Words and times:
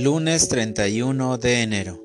Lunes 0.00 0.46
31 0.46 1.38
de 1.38 1.62
enero. 1.62 2.00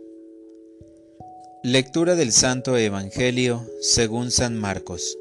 Lectura 1.61 2.15
del 2.15 2.31
Santo 2.31 2.75
Evangelio 2.75 3.67
según 3.81 4.31
San 4.31 4.57
Marcos. 4.57 5.15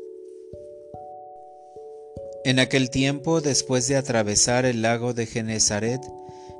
En 2.46 2.58
aquel 2.58 2.88
tiempo, 2.88 3.42
después 3.42 3.88
de 3.88 3.96
atravesar 3.96 4.64
el 4.64 4.80
lago 4.80 5.12
de 5.12 5.26
Genezaret, 5.26 6.00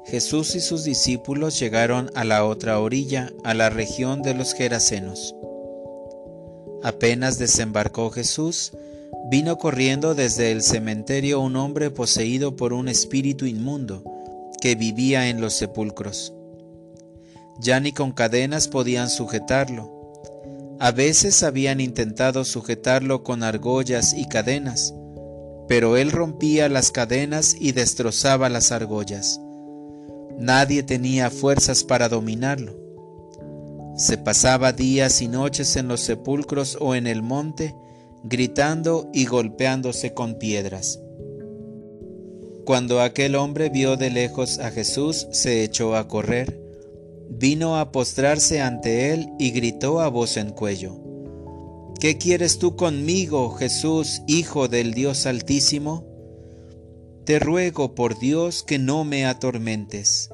Jesús 0.05 0.55
y 0.55 0.61
sus 0.61 0.84
discípulos 0.84 1.59
llegaron 1.59 2.11
a 2.15 2.24
la 2.24 2.45
otra 2.45 2.79
orilla, 2.79 3.33
a 3.42 3.55
la 3.55 3.70
región 3.70 4.20
de 4.20 4.34
los 4.34 4.52
Gerasenos. 4.52 5.34
Apenas 6.83 7.38
desembarcó 7.38 8.10
Jesús, 8.10 8.73
vino 9.30 9.56
corriendo 9.56 10.15
desde 10.15 10.52
el 10.52 10.60
cementerio 10.60 11.41
un 11.41 11.56
hombre 11.56 11.91
poseído 11.91 12.55
por 12.55 12.74
un 12.74 12.88
espíritu 12.88 13.47
inmundo, 13.47 14.12
que 14.62 14.77
vivía 14.77 15.29
en 15.29 15.41
los 15.41 15.55
sepulcros. 15.55 16.33
Ya 17.59 17.80
ni 17.80 17.91
con 17.91 18.12
cadenas 18.12 18.69
podían 18.69 19.11
sujetarlo. 19.11 19.91
A 20.79 20.93
veces 20.93 21.43
habían 21.43 21.80
intentado 21.80 22.45
sujetarlo 22.45 23.25
con 23.25 23.43
argollas 23.43 24.15
y 24.15 24.29
cadenas, 24.29 24.95
pero 25.67 25.97
él 25.97 26.12
rompía 26.12 26.69
las 26.69 26.93
cadenas 26.93 27.56
y 27.59 27.73
destrozaba 27.73 28.48
las 28.48 28.70
argollas. 28.70 29.41
Nadie 30.39 30.84
tenía 30.84 31.29
fuerzas 31.31 31.83
para 31.83 32.09
dominarlo. 32.09 32.79
Se 33.97 34.17
pasaba 34.17 34.73
días 34.73 35.23
y 35.23 35.27
noches 35.27 35.75
en 35.75 35.89
los 35.89 36.03
sepulcros 36.03 36.79
o 36.81 36.95
en 36.95 37.09
el 37.09 37.20
monte, 37.20 37.75
gritando 38.23 39.11
y 39.12 39.25
golpeándose 39.27 40.15
con 40.15 40.37
piedras. 40.37 41.01
Cuando 42.65 43.01
aquel 43.01 43.34
hombre 43.34 43.70
vio 43.70 43.97
de 43.97 44.11
lejos 44.11 44.59
a 44.59 44.70
Jesús, 44.70 45.27
se 45.33 45.64
echó 45.64 45.97
a 45.97 46.06
correr, 46.06 46.61
vino 47.28 47.77
a 47.77 47.91
postrarse 47.91 48.61
ante 48.61 49.12
él 49.12 49.28
y 49.39 49.50
gritó 49.50 50.00
a 50.00 50.09
voz 50.09 50.36
en 50.36 50.50
cuello, 50.50 51.03
¿Qué 52.03 52.19
quieres 52.19 52.59
tú 52.59 52.75
conmigo, 52.75 53.51
Jesús, 53.51 54.23
Hijo 54.27 54.67
del 54.67 54.92
Dios 54.92 55.25
Altísimo? 55.27 56.05
Te 57.25 57.39
ruego 57.39 57.95
por 57.95 58.19
Dios 58.19 58.64
que 58.64 58.81
no 58.81 59.05
me 59.05 59.25
atormentes. 59.25 60.31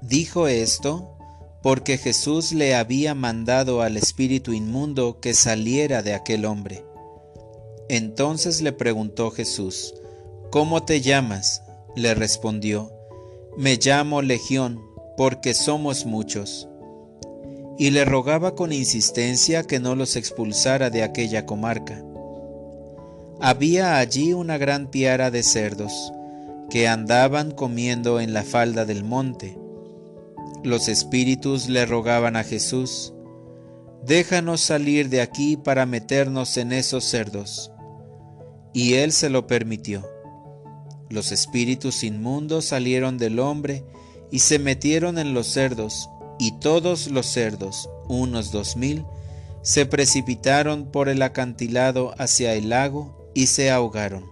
Dijo 0.00 0.48
esto 0.48 1.14
porque 1.62 1.98
Jesús 1.98 2.52
le 2.52 2.74
había 2.74 3.14
mandado 3.14 3.82
al 3.82 3.98
espíritu 3.98 4.52
inmundo 4.52 5.20
que 5.20 5.34
saliera 5.34 6.02
de 6.02 6.14
aquel 6.14 6.46
hombre. 6.46 6.84
Entonces 7.90 8.62
le 8.62 8.72
preguntó 8.72 9.30
Jesús, 9.30 9.94
¿Cómo 10.54 10.84
te 10.84 11.00
llamas? 11.00 11.64
le 11.96 12.14
respondió, 12.14 12.92
Me 13.56 13.74
llamo 13.74 14.22
Legión, 14.22 14.80
porque 15.16 15.52
somos 15.52 16.06
muchos. 16.06 16.68
Y 17.76 17.90
le 17.90 18.04
rogaba 18.04 18.54
con 18.54 18.72
insistencia 18.72 19.64
que 19.64 19.80
no 19.80 19.96
los 19.96 20.14
expulsara 20.14 20.90
de 20.90 21.02
aquella 21.02 21.44
comarca. 21.44 22.04
Había 23.40 23.98
allí 23.98 24.32
una 24.32 24.56
gran 24.56 24.92
piara 24.92 25.32
de 25.32 25.42
cerdos, 25.42 26.12
que 26.70 26.86
andaban 26.86 27.50
comiendo 27.50 28.20
en 28.20 28.32
la 28.32 28.44
falda 28.44 28.84
del 28.84 29.02
monte. 29.02 29.58
Los 30.62 30.86
espíritus 30.86 31.68
le 31.68 31.84
rogaban 31.84 32.36
a 32.36 32.44
Jesús, 32.44 33.12
Déjanos 34.04 34.60
salir 34.60 35.08
de 35.08 35.20
aquí 35.20 35.56
para 35.56 35.84
meternos 35.84 36.58
en 36.58 36.72
esos 36.72 37.02
cerdos. 37.02 37.72
Y 38.72 38.94
él 38.94 39.10
se 39.10 39.30
lo 39.30 39.48
permitió. 39.48 40.13
Los 41.14 41.30
espíritus 41.30 42.02
inmundos 42.02 42.64
salieron 42.64 43.18
del 43.18 43.38
hombre 43.38 43.84
y 44.32 44.40
se 44.40 44.58
metieron 44.58 45.16
en 45.16 45.32
los 45.32 45.46
cerdos, 45.46 46.10
y 46.40 46.58
todos 46.58 47.06
los 47.06 47.26
cerdos, 47.26 47.88
unos 48.08 48.50
dos 48.50 48.76
mil, 48.76 49.04
se 49.62 49.86
precipitaron 49.86 50.90
por 50.90 51.08
el 51.08 51.22
acantilado 51.22 52.16
hacia 52.18 52.54
el 52.54 52.68
lago 52.70 53.30
y 53.32 53.46
se 53.46 53.70
ahogaron. 53.70 54.24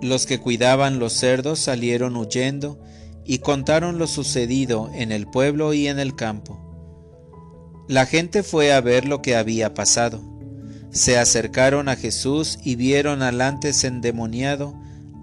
Los 0.00 0.24
que 0.24 0.40
cuidaban 0.40 0.98
los 0.98 1.12
cerdos 1.12 1.58
salieron 1.58 2.16
huyendo 2.16 2.80
y 3.26 3.40
contaron 3.40 3.98
lo 3.98 4.06
sucedido 4.06 4.90
en 4.94 5.12
el 5.12 5.26
pueblo 5.26 5.74
y 5.74 5.88
en 5.88 5.98
el 5.98 6.16
campo. 6.16 6.58
La 7.86 8.06
gente 8.06 8.42
fue 8.42 8.72
a 8.72 8.80
ver 8.80 9.06
lo 9.06 9.20
que 9.20 9.36
había 9.36 9.74
pasado 9.74 10.39
se 10.90 11.18
acercaron 11.18 11.88
a 11.88 11.96
Jesús 11.96 12.58
y 12.64 12.76
vieron 12.76 13.22
al 13.22 13.40
antes 13.40 13.84
endemoniado, 13.84 14.74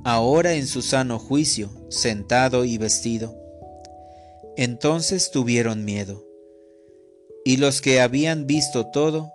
ahora 0.04 0.54
en 0.54 0.68
su 0.68 0.82
sano 0.82 1.20
juicio, 1.20 1.70
sentado 1.90 2.64
y 2.66 2.78
vestido. 2.78 3.36
Entonces 4.56 5.32
tuvieron 5.32 5.86
miedo. 5.86 6.26
Y 7.44 7.58
los 7.58 7.82
que 7.82 8.02
habían 8.02 8.48
visto 8.48 8.88
todo, 8.88 9.32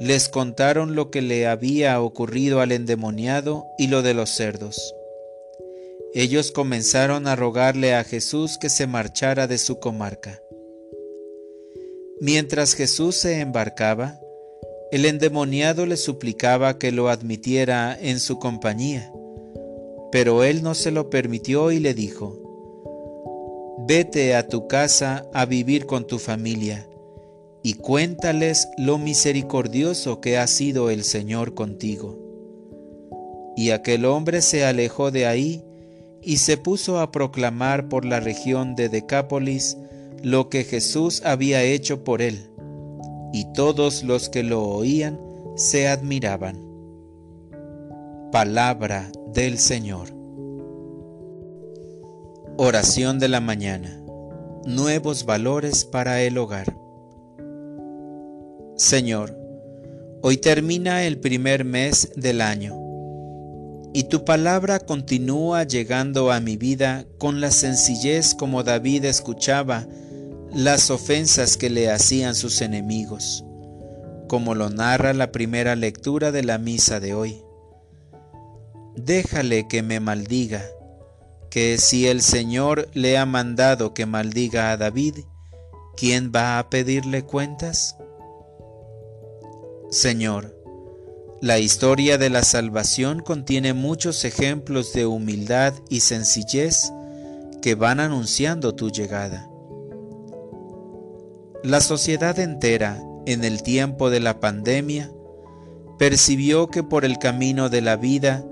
les 0.00 0.28
contaron 0.28 0.94
lo 0.94 1.10
que 1.10 1.22
le 1.22 1.46
había 1.46 2.00
ocurrido 2.00 2.60
al 2.60 2.72
endemoniado 2.72 3.66
y 3.78 3.88
lo 3.88 4.02
de 4.02 4.14
los 4.14 4.30
cerdos. 4.30 4.94
Ellos 6.14 6.52
comenzaron 6.52 7.26
a 7.26 7.36
rogarle 7.36 7.94
a 7.94 8.04
Jesús 8.04 8.58
que 8.58 8.70
se 8.70 8.86
marchara 8.86 9.46
de 9.46 9.58
su 9.58 9.80
comarca. 9.80 10.40
Mientras 12.20 12.74
Jesús 12.74 13.16
se 13.16 13.40
embarcaba, 13.40 14.20
el 14.94 15.06
endemoniado 15.06 15.86
le 15.86 15.96
suplicaba 15.96 16.78
que 16.78 16.92
lo 16.92 17.08
admitiera 17.08 17.98
en 18.00 18.20
su 18.20 18.38
compañía, 18.38 19.12
pero 20.12 20.44
él 20.44 20.62
no 20.62 20.76
se 20.76 20.92
lo 20.92 21.10
permitió 21.10 21.72
y 21.72 21.80
le 21.80 21.94
dijo, 21.94 22.38
Vete 23.88 24.36
a 24.36 24.46
tu 24.46 24.68
casa 24.68 25.28
a 25.34 25.46
vivir 25.46 25.86
con 25.86 26.06
tu 26.06 26.20
familia 26.20 26.86
y 27.64 27.74
cuéntales 27.74 28.68
lo 28.78 28.98
misericordioso 28.98 30.20
que 30.20 30.38
ha 30.38 30.46
sido 30.46 30.90
el 30.90 31.02
Señor 31.02 31.54
contigo. 31.54 32.16
Y 33.56 33.70
aquel 33.70 34.04
hombre 34.04 34.42
se 34.42 34.64
alejó 34.64 35.10
de 35.10 35.26
ahí 35.26 35.64
y 36.22 36.36
se 36.36 36.56
puso 36.56 37.00
a 37.00 37.10
proclamar 37.10 37.88
por 37.88 38.04
la 38.04 38.20
región 38.20 38.76
de 38.76 38.88
Decápolis 38.88 39.76
lo 40.22 40.48
que 40.50 40.62
Jesús 40.62 41.20
había 41.24 41.64
hecho 41.64 42.04
por 42.04 42.22
él 42.22 42.53
y 43.34 43.46
todos 43.46 44.04
los 44.04 44.28
que 44.28 44.44
lo 44.44 44.62
oían 44.62 45.18
se 45.56 45.88
admiraban. 45.88 46.56
Palabra 48.30 49.10
del 49.32 49.58
Señor. 49.58 50.10
Oración 52.56 53.18
de 53.18 53.26
la 53.26 53.40
mañana. 53.40 54.00
Nuevos 54.66 55.26
valores 55.26 55.84
para 55.84 56.22
el 56.22 56.38
hogar. 56.38 56.76
Señor, 58.76 59.36
hoy 60.22 60.36
termina 60.36 61.02
el 61.02 61.18
primer 61.18 61.64
mes 61.64 62.12
del 62.14 62.40
año 62.40 62.80
y 63.92 64.04
tu 64.04 64.24
palabra 64.24 64.78
continúa 64.78 65.64
llegando 65.64 66.30
a 66.30 66.38
mi 66.38 66.56
vida 66.56 67.04
con 67.18 67.40
la 67.40 67.50
sencillez 67.50 68.36
como 68.36 68.62
David 68.62 69.06
escuchaba 69.06 69.88
las 70.54 70.92
ofensas 70.92 71.56
que 71.56 71.68
le 71.68 71.90
hacían 71.90 72.36
sus 72.36 72.62
enemigos, 72.62 73.44
como 74.28 74.54
lo 74.54 74.70
narra 74.70 75.12
la 75.12 75.32
primera 75.32 75.74
lectura 75.74 76.30
de 76.30 76.44
la 76.44 76.58
misa 76.58 77.00
de 77.00 77.12
hoy. 77.12 77.42
Déjale 78.94 79.66
que 79.66 79.82
me 79.82 79.98
maldiga, 79.98 80.64
que 81.50 81.76
si 81.78 82.06
el 82.06 82.22
Señor 82.22 82.88
le 82.94 83.18
ha 83.18 83.26
mandado 83.26 83.94
que 83.94 84.06
maldiga 84.06 84.70
a 84.70 84.76
David, 84.76 85.24
¿quién 85.96 86.30
va 86.32 86.60
a 86.60 86.70
pedirle 86.70 87.24
cuentas? 87.24 87.96
Señor, 89.90 90.56
la 91.40 91.58
historia 91.58 92.16
de 92.16 92.30
la 92.30 92.44
salvación 92.44 93.20
contiene 93.20 93.74
muchos 93.74 94.24
ejemplos 94.24 94.92
de 94.92 95.04
humildad 95.04 95.74
y 95.90 95.98
sencillez 95.98 96.92
que 97.60 97.74
van 97.74 97.98
anunciando 97.98 98.76
tu 98.76 98.90
llegada. 98.90 99.48
La 101.64 101.80
sociedad 101.80 102.38
entera, 102.40 103.02
en 103.24 103.42
el 103.42 103.62
tiempo 103.62 104.10
de 104.10 104.20
la 104.20 104.38
pandemia, 104.38 105.10
percibió 105.98 106.68
que 106.68 106.82
por 106.82 107.06
el 107.06 107.18
camino 107.18 107.70
de 107.70 107.80
la 107.80 107.96
vida 107.96 108.44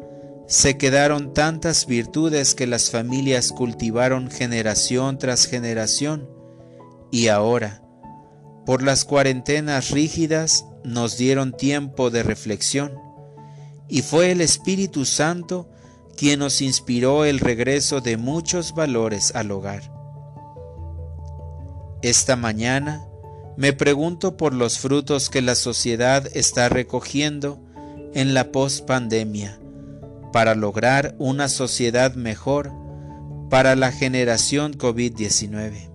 se 0.46 0.78
quedaron 0.78 1.34
tantas 1.34 1.84
virtudes 1.84 2.54
que 2.54 2.66
las 2.66 2.90
familias 2.90 3.52
cultivaron 3.52 4.30
generación 4.30 5.18
tras 5.18 5.44
generación 5.44 6.26
y 7.10 7.28
ahora, 7.28 7.82
por 8.64 8.82
las 8.82 9.04
cuarentenas 9.04 9.90
rígidas, 9.90 10.64
nos 10.82 11.18
dieron 11.18 11.54
tiempo 11.54 12.08
de 12.08 12.22
reflexión 12.22 12.94
y 13.88 14.00
fue 14.00 14.30
el 14.30 14.40
Espíritu 14.40 15.04
Santo 15.04 15.68
quien 16.16 16.38
nos 16.38 16.62
inspiró 16.62 17.26
el 17.26 17.40
regreso 17.40 18.00
de 18.00 18.16
muchos 18.16 18.74
valores 18.74 19.34
al 19.34 19.50
hogar. 19.50 19.91
Esta 22.02 22.34
mañana 22.34 23.06
me 23.56 23.72
pregunto 23.72 24.36
por 24.36 24.54
los 24.54 24.80
frutos 24.80 25.30
que 25.30 25.40
la 25.40 25.54
sociedad 25.54 26.28
está 26.34 26.68
recogiendo 26.68 27.62
en 28.12 28.34
la 28.34 28.50
post-pandemia 28.50 29.60
para 30.32 30.56
lograr 30.56 31.14
una 31.18 31.48
sociedad 31.48 32.14
mejor, 32.14 32.72
para 33.50 33.76
la 33.76 33.92
generación 33.92 34.76
COVID-19. 34.76 35.90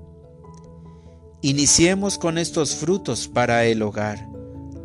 Iniciemos 1.41 2.17
con 2.17 2.37
estos 2.37 2.75
frutos 2.75 3.27
para 3.27 3.65
el 3.65 3.81
hogar. 3.81 4.29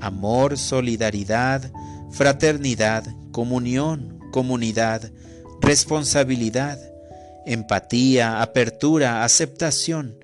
Amor, 0.00 0.58
solidaridad, 0.58 1.70
fraternidad, 2.10 3.04
comunión, 3.30 4.18
comunidad, 4.32 5.12
responsabilidad, 5.60 6.80
empatía, 7.46 8.42
apertura, 8.42 9.22
aceptación, 9.22 10.21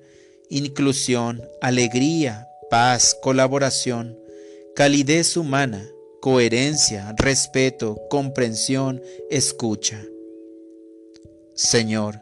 inclusión, 0.49 1.41
alegría, 1.61 2.47
paz, 2.69 3.15
colaboración, 3.21 4.19
calidez 4.75 5.37
humana, 5.37 5.87
coherencia, 6.21 7.13
respeto, 7.17 7.99
comprensión, 8.09 9.01
escucha. 9.29 10.01
Señor, 11.53 12.19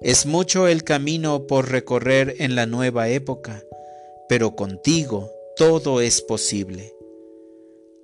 es 0.00 0.26
mucho 0.26 0.66
el 0.66 0.82
camino 0.82 1.46
por 1.46 1.70
recorrer 1.70 2.36
en 2.38 2.54
la 2.54 2.66
nueva 2.66 3.08
época, 3.08 3.62
pero 4.28 4.56
contigo 4.56 5.30
todo 5.56 6.00
es 6.00 6.22
posible. 6.22 6.92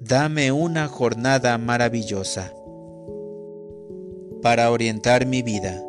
Dame 0.00 0.52
una 0.52 0.86
jornada 0.86 1.58
maravillosa. 1.58 2.54
Para 4.42 4.70
orientar 4.70 5.26
mi 5.26 5.42
vida, 5.42 5.82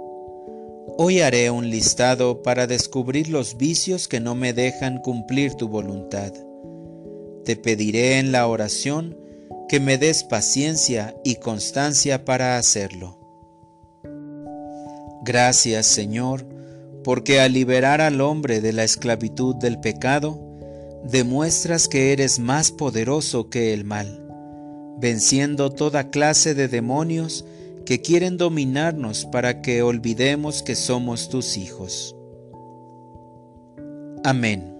hoy 1.02 1.22
haré 1.22 1.50
un 1.50 1.70
listado 1.70 2.44
para 2.44 2.68
descubrir 2.68 3.30
los 3.30 3.56
vicios 3.56 4.10
que 4.10 4.20
no 4.20 4.36
me 4.36 4.52
dejan 4.52 4.98
cumplir 4.98 5.54
tu 5.54 5.70
voluntad. 5.70 6.34
Te 7.46 7.56
pediré 7.56 8.20
en 8.20 8.34
la 8.34 8.46
oración 8.48 9.18
que 9.70 9.80
me 9.80 9.98
des 9.98 10.26
paciencia 10.26 11.16
y 11.24 11.36
constancia 11.36 12.26
para 12.26 12.58
hacerlo. 12.58 13.18
Gracias 15.24 15.86
Señor, 15.86 16.46
porque 17.06 17.40
al 17.40 17.54
liberar 17.54 18.02
al 18.02 18.20
hombre 18.20 18.60
de 18.60 18.74
la 18.74 18.84
esclavitud 18.84 19.56
del 19.56 19.80
pecado, 19.80 20.38
demuestras 21.06 21.88
que 21.88 22.12
eres 22.12 22.40
más 22.40 22.72
poderoso 22.72 23.50
que 23.50 23.74
el 23.74 23.86
mal, 23.86 24.22
venciendo 24.98 25.72
toda 25.72 26.10
clase 26.10 26.56
de 26.56 26.68
demonios 26.68 27.46
que 27.90 28.02
quieren 28.02 28.38
dominarnos 28.38 29.26
para 29.26 29.64
que 29.64 29.82
olvidemos 29.82 30.62
que 30.62 30.76
somos 30.76 31.28
tus 31.28 31.58
hijos. 31.58 32.16
Amén. 34.24 34.79